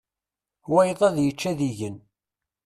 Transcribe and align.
Wayeḍ 0.71 1.01
ad 1.07 1.15
yečč 1.21 1.41
ad 1.51 1.59
igen. 1.69 1.97